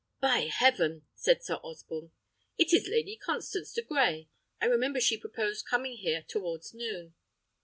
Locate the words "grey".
3.83-4.29